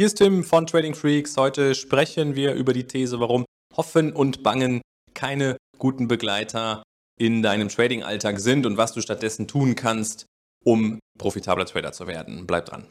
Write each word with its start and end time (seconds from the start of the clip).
Hier 0.00 0.06
ist 0.06 0.18
Tim 0.18 0.44
von 0.44 0.64
Trading 0.64 0.94
Freaks. 0.94 1.36
Heute 1.36 1.74
sprechen 1.74 2.36
wir 2.36 2.54
über 2.54 2.72
die 2.72 2.84
These, 2.84 3.18
warum 3.18 3.44
Hoffen 3.76 4.12
und 4.12 4.44
Bangen 4.44 4.80
keine 5.12 5.56
guten 5.76 6.06
Begleiter 6.06 6.84
in 7.18 7.42
deinem 7.42 7.68
Trading-Alltag 7.68 8.38
sind 8.38 8.64
und 8.64 8.76
was 8.76 8.92
du 8.92 9.00
stattdessen 9.00 9.48
tun 9.48 9.74
kannst, 9.74 10.26
um 10.64 11.00
profitabler 11.18 11.66
Trader 11.66 11.90
zu 11.90 12.06
werden. 12.06 12.46
Bleib 12.46 12.66
dran. 12.66 12.86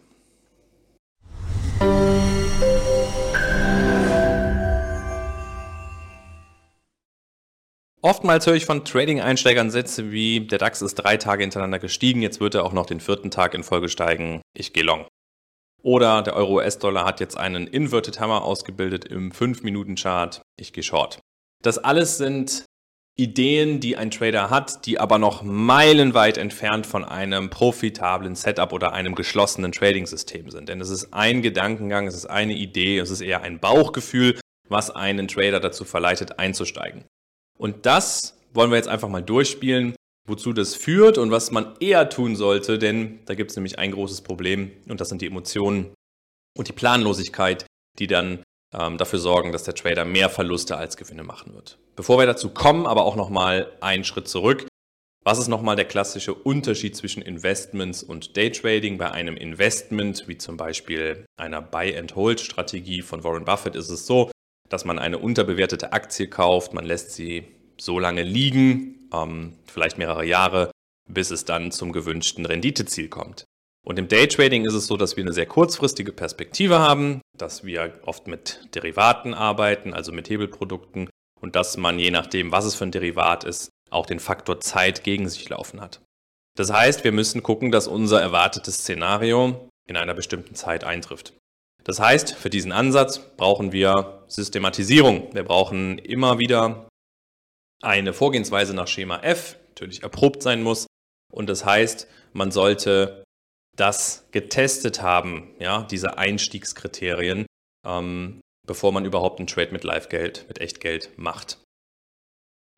Oftmals 8.02 8.46
höre 8.46 8.56
ich 8.56 8.66
von 8.66 8.84
Trading-Einsteigern 8.84 9.72
Sätze 9.72 10.12
wie, 10.12 10.42
der 10.42 10.58
DAX 10.58 10.82
ist 10.82 10.96
drei 10.96 11.16
Tage 11.16 11.44
hintereinander 11.44 11.80
gestiegen, 11.80 12.22
jetzt 12.22 12.42
wird 12.42 12.56
er 12.56 12.66
auch 12.66 12.74
noch 12.74 12.86
den 12.86 13.00
vierten 13.00 13.32
Tag 13.32 13.54
in 13.54 13.64
Folge 13.64 13.88
steigen, 13.88 14.42
ich 14.54 14.74
gehe 14.74 14.84
long. 14.84 15.08
Oder 15.84 16.22
der 16.22 16.36
Euro-US-Dollar 16.36 17.06
hat 17.06 17.20
jetzt 17.20 17.38
einen 17.38 17.68
Inverted 17.68 18.20
Hammer 18.20 18.44
ausgebildet 18.44 19.06
im 19.06 19.32
5-Minuten-Chart, 19.32 20.42
ich 20.60 20.74
gehe 20.74 20.84
short. 20.84 21.20
Das 21.64 21.78
alles 21.78 22.18
sind 22.18 22.66
Ideen, 23.20 23.80
die 23.80 23.98
ein 23.98 24.12
Trader 24.12 24.52
hat, 24.52 24.86
die 24.86 25.00
aber 25.00 25.18
noch 25.18 25.42
meilenweit 25.42 26.38
entfernt 26.38 26.86
von 26.86 27.04
einem 27.04 27.50
profitablen 27.50 28.36
Setup 28.36 28.72
oder 28.72 28.94
einem 28.94 29.16
geschlossenen 29.16 29.72
Trading-System 29.72 30.52
sind. 30.52 30.70
Denn 30.70 30.80
es 30.80 30.92
ist 30.92 31.14
ein 31.14 31.42
Gedankengang, 31.42 32.06
es 32.06 32.16
ist 32.16 32.28
eine 32.28 32.54
Idee, 32.54 33.00
es 33.00 33.10
ist 33.10 33.22
eher 33.22 33.42
ein 33.42 33.60
Bauchgefühl, 33.60 34.40
was 34.70 34.92
einen 34.92 35.28
Trader 35.28 35.60
dazu 35.60 35.84
verleitet, 35.84 36.38
einzusteigen. 36.38 37.06
Und 37.58 37.88
das 37.88 38.38
wollen 38.54 38.70
wir 38.70 38.78
jetzt 38.78 38.90
einfach 38.90 39.10
mal 39.10 39.24
durchspielen, 39.24 39.96
wozu 40.28 40.54
das 40.54 40.76
führt 40.76 41.18
und 41.18 41.32
was 41.32 41.52
man 41.52 41.76
eher 41.80 42.10
tun 42.10 42.36
sollte, 42.36 42.78
denn 42.78 43.20
da 43.26 43.34
gibt 43.34 43.52
es 43.52 43.58
nämlich 43.58 43.80
ein 43.80 43.92
großes 43.92 44.22
Problem 44.22 44.72
und 44.88 45.02
das 45.02 45.10
sind 45.10 45.22
die 45.22 45.28
Emotionen 45.28 45.94
und 46.56 46.68
die 46.68 46.74
Planlosigkeit, 46.74 47.66
die 47.98 48.08
dann 48.08 48.44
ähm, 48.74 48.98
dafür 48.98 49.20
sorgen, 49.20 49.52
dass 49.52 49.64
der 49.64 49.74
Trader 49.74 50.06
mehr 50.06 50.30
Verluste 50.30 50.78
als 50.78 50.98
Gewinne 50.98 51.24
machen 51.24 51.54
wird. 51.54 51.80
Bevor 51.96 52.20
wir 52.20 52.26
dazu 52.26 52.50
kommen, 52.50 52.86
aber 52.86 53.06
auch 53.06 53.16
nochmal 53.16 53.72
einen 53.80 54.04
Schritt 54.04 54.28
zurück. 54.28 54.68
Was 55.24 55.40
ist 55.40 55.48
nochmal 55.48 55.76
der 55.76 55.86
klassische 55.86 56.34
Unterschied 56.34 56.96
zwischen 56.96 57.22
Investments 57.22 58.04
und 58.04 58.38
Daytrading? 58.38 58.98
Bei 58.98 59.12
einem 59.12 59.36
Investment, 59.36 60.28
wie 60.28 60.38
zum 60.38 60.56
Beispiel 60.56 61.26
einer 61.38 61.62
Buy-and-Hold-Strategie 61.62 63.02
von 63.02 63.24
Warren 63.24 63.46
Buffett, 63.46 63.76
ist 63.76 63.90
es 63.90 64.06
so, 64.06 64.32
dass 64.70 64.86
man 64.86 65.00
eine 65.00 65.18
unterbewertete 65.18 65.92
Aktie 65.92 66.28
kauft, 66.28 66.74
man 66.74 66.86
lässt 66.86 67.12
sie 67.12 67.44
so 67.78 68.00
lange 68.00 68.24
liegen, 68.24 68.97
ähm, 69.14 69.54
vielleicht 69.66 69.98
mehrere 69.98 70.26
Jahre, 70.26 70.72
bis 71.10 71.32
es 71.32 71.46
dann 71.46 71.72
zum 71.72 71.92
gewünschten 71.92 72.46
Renditeziel 72.46 73.10
kommt. 73.10 73.46
Und 73.86 73.98
im 73.98 74.10
Daytrading 74.10 74.66
ist 74.66 74.74
es 74.74 74.88
so, 74.88 74.98
dass 74.98 75.16
wir 75.16 75.24
eine 75.24 75.32
sehr 75.32 75.46
kurzfristige 75.46 76.12
Perspektive 76.12 76.80
haben, 76.80 77.22
dass 77.38 77.64
wir 77.64 77.94
oft 78.06 78.28
mit 78.28 78.76
Derivaten 78.76 79.34
arbeiten, 79.34 79.94
also 79.94 80.12
mit 80.12 80.30
Hebelprodukten 80.30 81.10
und 81.40 81.56
dass 81.56 81.78
man 81.78 81.98
je 81.98 82.12
nachdem, 82.12 82.52
was 82.52 82.66
es 82.66 82.76
für 82.76 82.84
ein 82.84 82.92
Derivat 82.92 83.46
ist, 83.46 83.70
auch 83.90 84.06
den 84.06 84.20
Faktor 84.20 84.60
Zeit 84.60 85.06
gegen 85.06 85.30
sich 85.30 85.48
laufen 85.48 85.80
hat. 85.80 86.02
Das 86.58 86.74
heißt, 86.74 87.04
wir 87.04 87.12
müssen 87.14 87.44
gucken, 87.44 87.72
dass 87.72 87.88
unser 87.88 88.20
erwartetes 88.20 88.80
Szenario 88.80 89.70
in 89.88 89.96
einer 89.96 90.16
bestimmten 90.16 90.56
Zeit 90.56 90.84
eintrifft. 90.84 91.34
Das 91.84 92.02
heißt, 92.02 92.34
für 92.34 92.50
diesen 92.50 92.74
Ansatz 92.74 93.20
brauchen 93.38 93.72
wir 93.72 94.24
Systematisierung. 94.28 95.34
Wir 95.34 95.44
brauchen 95.44 96.00
immer 96.00 96.40
wieder 96.40 96.90
eine 97.82 98.14
Vorgehensweise 98.14 98.74
nach 98.74 98.88
Schema 98.88 99.20
F, 99.20 99.58
natürlich 99.70 100.04
erprobt 100.04 100.42
sein 100.42 100.64
muss. 100.64 100.88
Und 101.32 101.50
das 101.50 101.66
heißt, 101.66 102.08
man 102.34 102.52
sollte 102.52 103.24
das 103.76 104.28
getestet 104.32 105.02
haben, 105.02 105.56
ja, 105.60 105.84
diese 105.84 106.18
Einstiegskriterien, 106.18 107.46
ähm, 107.86 108.42
bevor 108.66 108.92
man 108.92 109.06
überhaupt 109.06 109.40
einen 109.40 109.48
Trade 109.48 109.72
mit 109.72 109.84
Live-Geld, 109.84 110.46
mit 110.48 110.60
Echtgeld 110.60 111.12
macht. 111.18 111.60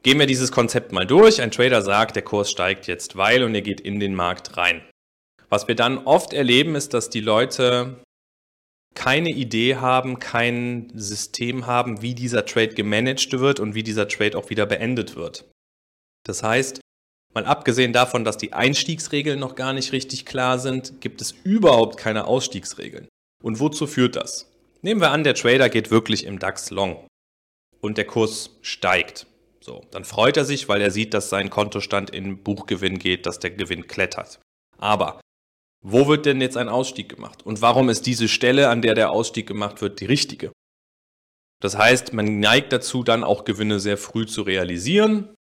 Gehen 0.04 0.20
wir 0.20 0.28
dieses 0.28 0.52
Konzept 0.52 0.92
mal 0.92 1.06
durch. 1.06 1.42
Ein 1.42 1.52
Trader 1.52 1.82
sagt, 1.82 2.16
der 2.16 2.24
Kurs 2.24 2.50
steigt 2.52 2.88
jetzt 2.88 3.18
weil 3.18 3.44
und 3.44 3.56
er 3.56 3.62
geht 3.62 3.82
in 3.82 4.00
den 4.00 4.16
Markt 4.16 4.56
rein. 4.56 4.82
Was 5.50 5.68
wir 5.68 5.76
dann 5.76 6.06
oft 6.06 6.32
erleben, 6.32 6.76
ist, 6.76 6.94
dass 6.94 7.10
die 7.10 7.22
Leute 7.22 8.02
keine 8.96 9.30
Idee 9.30 9.78
haben, 9.78 10.20
kein 10.20 10.92
System 10.96 11.68
haben, 11.68 12.02
wie 12.02 12.16
dieser 12.16 12.46
Trade 12.46 12.74
gemanagt 12.74 13.32
wird 13.32 13.60
und 13.60 13.76
wie 13.76 13.84
dieser 13.84 14.08
Trade 14.08 14.38
auch 14.38 14.50
wieder 14.50 14.66
beendet 14.66 15.16
wird. 15.16 15.46
Das 16.26 16.44
heißt, 16.44 16.82
mal 17.34 17.46
abgesehen 17.46 17.94
davon, 17.94 18.24
dass 18.24 18.38
die 18.38 18.54
Einstiegsregeln 18.54 19.40
noch 19.40 19.56
gar 19.56 19.74
nicht 19.74 19.92
richtig 19.92 20.26
klar 20.26 20.60
sind, 20.60 21.02
gibt 21.02 21.22
es 21.22 21.32
überhaupt 21.44 21.98
keine 21.98 22.26
Ausstiegsregeln. 22.26 23.08
Und 23.42 23.60
wozu 23.60 23.88
führt 23.88 24.16
das? 24.16 24.52
Nehmen 24.82 25.02
wir 25.02 25.12
an, 25.12 25.24
der 25.24 25.36
Trader 25.36 25.70
geht 25.70 25.92
wirklich 25.92 26.26
im 26.26 26.40
DAX 26.40 26.70
long 26.70 27.08
und 27.82 27.98
der 27.98 28.06
Kurs 28.06 28.58
steigt. 28.62 29.28
So, 29.62 29.86
dann 29.92 30.06
freut 30.06 30.38
er 30.38 30.46
sich, 30.46 30.70
weil 30.70 30.82
er 30.82 30.92
sieht, 30.92 31.14
dass 31.14 31.30
sein 31.30 31.50
Kontostand 31.50 32.10
in 32.10 32.44
Buchgewinn 32.44 32.98
geht, 32.98 33.26
dass 33.26 33.40
der 33.40 33.52
Gewinn 33.52 33.88
klettert. 33.88 34.40
Aber 34.78 35.20
wo 35.82 36.08
wird 36.08 36.26
denn 36.26 36.42
jetzt 36.42 36.58
ein 36.58 36.70
Ausstieg 36.70 37.10
gemacht? 37.10 37.46
Und 37.46 37.62
warum 37.62 37.90
ist 37.90 38.06
diese 38.06 38.28
Stelle, 38.28 38.70
an 38.70 38.82
der 38.82 38.96
der 38.96 39.12
Ausstieg 39.12 39.48
gemacht 39.48 39.82
wird, 39.82 40.00
die 40.00 40.06
richtige? 40.06 40.52
Das 41.62 41.78
heißt, 41.78 42.14
man 42.14 42.40
neigt 42.40 42.72
dazu, 42.74 43.04
dann 43.04 43.24
auch 43.24 43.44
Gewinne 43.46 43.80
sehr 43.80 43.98
früh 43.98 44.26
zu 44.26 44.42
realisieren. 44.42 45.34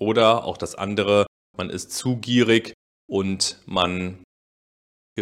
Oder 0.00 0.44
auch 0.44 0.56
das 0.56 0.74
andere, 0.74 1.26
man 1.56 1.70
ist 1.70 1.92
zu 1.92 2.16
gierig 2.16 2.74
und 3.08 3.60
man 3.66 4.24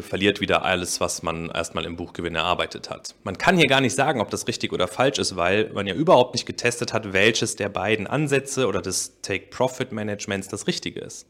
verliert 0.00 0.40
wieder 0.40 0.64
alles, 0.64 1.02
was 1.02 1.22
man 1.22 1.50
erstmal 1.50 1.84
im 1.84 1.96
Buchgewinn 1.96 2.34
erarbeitet 2.34 2.88
hat. 2.88 3.14
Man 3.24 3.36
kann 3.36 3.58
hier 3.58 3.66
gar 3.66 3.82
nicht 3.82 3.94
sagen, 3.94 4.22
ob 4.22 4.30
das 4.30 4.48
richtig 4.48 4.72
oder 4.72 4.88
falsch 4.88 5.18
ist, 5.18 5.36
weil 5.36 5.70
man 5.74 5.86
ja 5.86 5.94
überhaupt 5.94 6.34
nicht 6.34 6.46
getestet 6.46 6.94
hat, 6.94 7.12
welches 7.12 7.56
der 7.56 7.68
beiden 7.68 8.06
Ansätze 8.06 8.66
oder 8.66 8.80
des 8.80 9.20
Take-Profit-Managements 9.20 10.48
das 10.48 10.66
richtige 10.66 11.00
ist. 11.00 11.28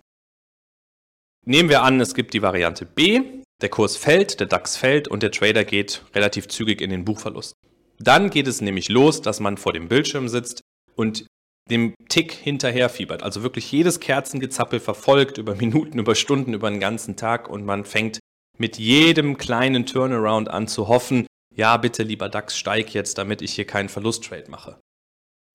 Nehmen 1.45 1.69
wir 1.69 1.83
an, 1.83 2.01
es 2.01 2.15
gibt 2.15 2.35
die 2.35 2.43
Variante 2.43 2.87
B, 2.87 3.21
der 3.61 3.69
Kurs 3.69 3.97
fällt, 3.97 4.39
der 4.39 4.47
DAX 4.47 4.77
fällt 4.77 5.09
und 5.09 5.23
der 5.23 5.33
Trader 5.33 5.65
geht 5.65 6.05
relativ 6.15 6.49
zügig 6.49 6.81
in 6.81 6.91
den 6.91 7.05
Buchverlust. 7.05 7.55
Dann 7.99 8.31
geht 8.31 8.47
es 8.47 8.61
nämlich 8.61 8.89
los, 8.89 9.23
dass 9.23 9.41
man 9.41 9.57
vor 9.57 9.73
dem 9.73 9.89
Bildschirm 9.89 10.29
sitzt 10.29 10.61
und 10.95 11.27
dem 11.71 11.95
Tick 12.09 12.33
hinterher 12.33 12.89
fiebert. 12.89 13.23
Also 13.23 13.43
wirklich 13.43 13.71
jedes 13.71 14.01
Kerzengezappel 14.01 14.81
verfolgt 14.81 15.39
über 15.39 15.55
Minuten, 15.57 15.99
über 15.99 16.15
Stunden, 16.15 16.55
über 16.55 16.71
den 16.71 16.81
ganzen 16.81 17.17
Tag 17.17 17.49
und 17.49 17.65
man 17.65 17.85
fängt 17.85 18.19
mit 18.59 18.79
jedem 18.79 19.39
kleinen 19.39 19.87
Turnaround 19.87 20.49
an 20.49 20.69
zu 20.69 20.87
hoffen, 20.87 21.27
ja 21.55 21.77
bitte 21.77 22.03
lieber 22.03 22.29
DAX 22.29 22.57
steig 22.57 22.95
jetzt, 22.95 23.19
damit 23.19 23.43
ich 23.43 23.55
hier 23.55 23.67
keinen 23.67 23.89
Verlusttrade 23.89 24.51
mache. 24.51 24.79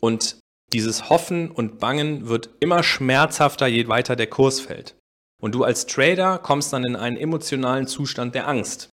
Und 0.01 0.39
dieses 0.73 1.09
Hoffen 1.09 1.49
und 1.49 1.79
Bangen 1.79 2.27
wird 2.27 2.49
immer 2.59 2.83
schmerzhafter, 2.83 3.67
je 3.67 3.87
weiter 3.87 4.15
der 4.15 4.27
Kurs 4.27 4.59
fällt. 4.59 4.95
Und 5.41 5.53
du 5.53 5.63
als 5.63 5.85
Trader 5.85 6.39
kommst 6.39 6.73
dann 6.73 6.83
in 6.83 6.95
einen 6.95 7.17
emotionalen 7.17 7.87
Zustand 7.87 8.33
der 8.35 8.47
Angst. 8.47 8.89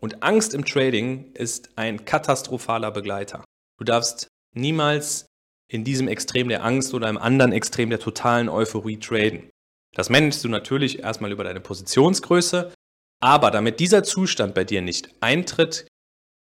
Und 0.00 0.22
Angst 0.22 0.54
im 0.54 0.64
Trading 0.64 1.32
ist 1.34 1.70
ein 1.76 2.04
katastrophaler 2.04 2.90
Begleiter. 2.90 3.44
Du 3.78 3.84
darfst 3.84 4.28
niemals 4.54 5.26
in 5.70 5.84
diesem 5.84 6.08
Extrem 6.08 6.48
der 6.48 6.64
Angst 6.64 6.94
oder 6.94 7.08
im 7.08 7.18
anderen 7.18 7.52
Extrem 7.52 7.90
der 7.90 8.00
totalen 8.00 8.48
Euphorie 8.48 8.98
traden. 8.98 9.50
Das 9.94 10.08
managst 10.08 10.42
du 10.44 10.48
natürlich 10.48 11.00
erstmal 11.00 11.32
über 11.32 11.44
deine 11.44 11.60
Positionsgröße, 11.60 12.72
aber 13.20 13.50
damit 13.50 13.80
dieser 13.80 14.02
Zustand 14.02 14.54
bei 14.54 14.64
dir 14.64 14.82
nicht 14.82 15.14
eintritt, 15.20 15.86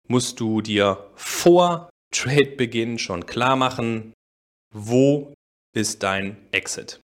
musst 0.08 0.40
du 0.40 0.60
dir 0.60 1.10
vor 1.14 1.90
Trade-Beginn 2.12 2.98
schon 2.98 3.26
klar 3.26 3.56
machen, 3.56 4.12
wo 4.72 5.34
ist 5.74 6.02
dein 6.02 6.36
Exit. 6.52 7.00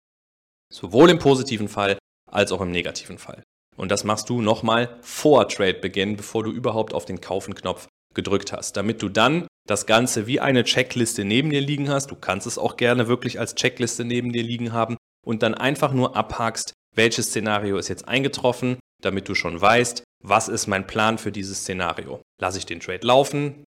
Sowohl 0.72 1.10
im 1.10 1.18
positiven 1.18 1.68
Fall 1.68 1.97
als 2.30 2.52
auch 2.52 2.60
im 2.60 2.70
negativen 2.70 3.18
Fall. 3.18 3.42
Und 3.76 3.90
das 3.90 4.04
machst 4.04 4.28
du 4.28 4.42
nochmal 4.42 4.98
vor 5.02 5.48
Trade-Beginn, 5.48 6.16
bevor 6.16 6.42
du 6.42 6.50
überhaupt 6.50 6.92
auf 6.94 7.04
den 7.04 7.20
Kaufen-Knopf 7.20 7.86
gedrückt 8.14 8.52
hast, 8.52 8.76
damit 8.76 9.02
du 9.02 9.08
dann 9.08 9.46
das 9.68 9.86
Ganze 9.86 10.26
wie 10.26 10.40
eine 10.40 10.64
Checkliste 10.64 11.24
neben 11.24 11.50
dir 11.50 11.60
liegen 11.60 11.88
hast. 11.88 12.10
Du 12.10 12.16
kannst 12.16 12.46
es 12.46 12.58
auch 12.58 12.76
gerne 12.76 13.06
wirklich 13.06 13.38
als 13.38 13.54
Checkliste 13.54 14.04
neben 14.04 14.32
dir 14.32 14.42
liegen 14.42 14.72
haben 14.72 14.96
und 15.24 15.42
dann 15.42 15.54
einfach 15.54 15.92
nur 15.92 16.16
abhakst, 16.16 16.72
welches 16.96 17.26
Szenario 17.26 17.78
ist 17.78 17.88
jetzt 17.88 18.08
eingetroffen, 18.08 18.78
damit 19.02 19.28
du 19.28 19.34
schon 19.34 19.60
weißt, 19.60 20.02
was 20.24 20.48
ist 20.48 20.66
mein 20.66 20.86
Plan 20.86 21.18
für 21.18 21.30
dieses 21.30 21.60
Szenario. 21.60 22.20
Lasse 22.40 22.58
ich 22.58 22.66
den 22.66 22.80
Trade 22.80 23.06
laufen? 23.06 23.64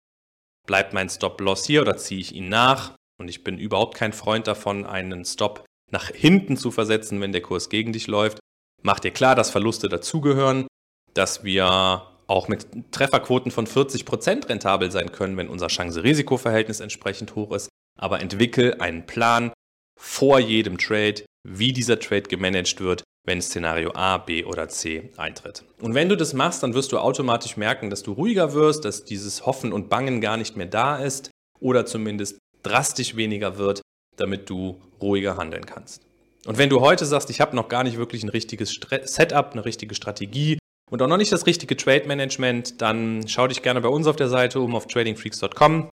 Bleibt 0.66 0.94
mein 0.94 1.10
Stop-Loss 1.10 1.66
hier 1.66 1.82
oder 1.82 1.96
ziehe 1.96 2.20
ich 2.20 2.34
ihn 2.34 2.48
nach? 2.48 2.94
Und 3.20 3.28
ich 3.28 3.44
bin 3.44 3.58
überhaupt 3.58 3.96
kein 3.96 4.12
Freund 4.12 4.46
davon, 4.46 4.86
einen 4.86 5.24
Stop 5.24 5.64
nach 5.90 6.08
hinten 6.08 6.56
zu 6.56 6.70
versetzen, 6.70 7.20
wenn 7.20 7.32
der 7.32 7.42
Kurs 7.42 7.68
gegen 7.68 7.92
dich 7.92 8.06
läuft. 8.06 8.38
Mach 8.82 9.00
dir 9.00 9.10
klar, 9.10 9.34
dass 9.34 9.50
Verluste 9.50 9.88
dazugehören, 9.88 10.66
dass 11.14 11.44
wir 11.44 12.02
auch 12.26 12.48
mit 12.48 12.92
Trefferquoten 12.92 13.50
von 13.50 13.66
40% 13.66 14.48
rentabel 14.48 14.90
sein 14.90 15.12
können, 15.12 15.36
wenn 15.36 15.48
unser 15.48 15.68
Chance-Risiko-Verhältnis 15.68 16.80
entsprechend 16.80 17.34
hoch 17.34 17.52
ist. 17.52 17.68
Aber 17.98 18.20
entwickel 18.20 18.74
einen 18.80 19.06
Plan 19.06 19.52
vor 19.98 20.38
jedem 20.38 20.78
Trade, 20.78 21.24
wie 21.48 21.72
dieser 21.72 21.98
Trade 21.98 22.22
gemanagt 22.22 22.80
wird, 22.80 23.02
wenn 23.26 23.42
Szenario 23.42 23.92
A, 23.94 24.18
B 24.18 24.44
oder 24.44 24.68
C 24.68 25.10
eintritt. 25.16 25.64
Und 25.80 25.94
wenn 25.94 26.08
du 26.08 26.16
das 26.16 26.32
machst, 26.32 26.62
dann 26.62 26.74
wirst 26.74 26.92
du 26.92 26.98
automatisch 26.98 27.56
merken, 27.56 27.90
dass 27.90 28.02
du 28.02 28.12
ruhiger 28.12 28.52
wirst, 28.52 28.84
dass 28.84 29.04
dieses 29.04 29.44
Hoffen 29.44 29.72
und 29.72 29.88
Bangen 29.88 30.20
gar 30.20 30.36
nicht 30.36 30.56
mehr 30.56 30.66
da 30.66 30.96
ist 30.96 31.30
oder 31.58 31.84
zumindest 31.84 32.38
drastisch 32.62 33.16
weniger 33.16 33.58
wird, 33.58 33.80
damit 34.16 34.48
du 34.48 34.80
ruhiger 35.00 35.36
handeln 35.36 35.66
kannst. 35.66 36.07
Und 36.46 36.58
wenn 36.58 36.70
du 36.70 36.80
heute 36.80 37.04
sagst, 37.04 37.30
ich 37.30 37.40
habe 37.40 37.56
noch 37.56 37.68
gar 37.68 37.84
nicht 37.84 37.96
wirklich 37.96 38.22
ein 38.22 38.28
richtiges 38.28 38.78
Setup, 39.04 39.52
eine 39.52 39.64
richtige 39.64 39.94
Strategie 39.94 40.58
und 40.90 41.02
auch 41.02 41.08
noch 41.08 41.16
nicht 41.16 41.32
das 41.32 41.46
richtige 41.46 41.76
Trade 41.76 42.06
Management, 42.06 42.80
dann 42.80 43.26
schau 43.28 43.46
dich 43.48 43.62
gerne 43.62 43.80
bei 43.80 43.88
uns 43.88 44.06
auf 44.06 44.16
der 44.16 44.28
Seite 44.28 44.60
um 44.60 44.74
auf 44.74 44.86
tradingfreaks.com. 44.86 45.90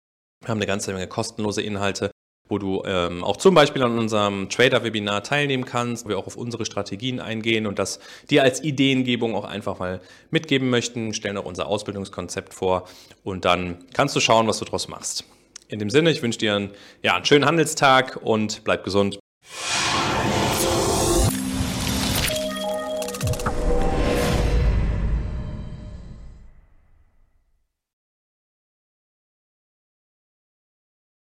Wir 0.40 0.48
haben 0.48 0.58
eine 0.58 0.66
ganze 0.66 0.92
Menge 0.92 1.08
kostenlose 1.08 1.62
Inhalte, 1.62 2.10
wo 2.48 2.58
du 2.58 2.82
ähm, 2.86 3.24
auch 3.24 3.36
zum 3.36 3.54
Beispiel 3.54 3.82
an 3.82 3.98
unserem 3.98 4.48
Trader-Webinar 4.48 5.24
teilnehmen 5.24 5.64
kannst, 5.64 6.04
wo 6.04 6.10
wir 6.10 6.18
auch 6.18 6.26
auf 6.26 6.36
unsere 6.36 6.64
Strategien 6.64 7.20
eingehen 7.20 7.66
und 7.66 7.78
das 7.78 7.98
dir 8.30 8.44
als 8.44 8.62
Ideengebung 8.62 9.34
auch 9.34 9.44
einfach 9.44 9.80
mal 9.80 10.00
mitgeben 10.30 10.70
möchten, 10.70 11.12
stellen 11.12 11.36
auch 11.36 11.44
unser 11.44 11.66
Ausbildungskonzept 11.66 12.54
vor 12.54 12.88
und 13.24 13.44
dann 13.44 13.84
kannst 13.92 14.14
du 14.14 14.20
schauen, 14.20 14.46
was 14.46 14.60
du 14.60 14.64
daraus 14.64 14.88
machst. 14.88 15.24
In 15.66 15.80
dem 15.80 15.90
Sinne, 15.90 16.10
ich 16.10 16.22
wünsche 16.22 16.38
dir 16.38 16.54
einen, 16.54 16.70
ja, 17.02 17.16
einen 17.16 17.26
schönen 17.26 17.44
Handelstag 17.44 18.18
und 18.22 18.64
bleib 18.64 18.84
gesund. 18.84 19.18